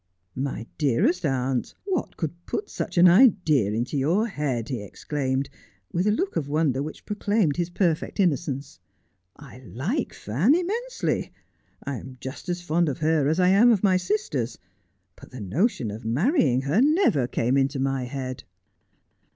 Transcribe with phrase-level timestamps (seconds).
[0.49, 5.47] 'My dearest aunt, what could put such an idea into your head 1' he exclaimed,
[5.93, 8.79] with a look of wonder which proclaimed his perfect innocence.'
[9.51, 11.31] I like Fan immensely.
[11.83, 14.57] I am just as fond of her as I am of my sisters,
[15.15, 18.43] but the notion of marrying her never came into my head.'